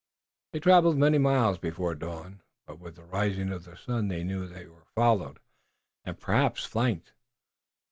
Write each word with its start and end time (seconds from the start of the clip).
They 0.51 0.59
traveled 0.59 0.97
many 0.97 1.19
miles 1.19 1.59
before 1.59 1.93
dawn, 1.93 2.41
but 2.65 2.79
with 2.79 2.95
the 2.95 3.03
rising 3.03 3.51
of 3.51 3.65
the 3.65 3.77
sun 3.77 4.07
they 4.07 4.23
knew 4.23 4.47
that 4.47 4.55
they 4.55 4.65
were 4.65 4.87
followed, 4.95 5.37
and 6.03 6.19
perhaps 6.19 6.65
flanked. 6.65 7.13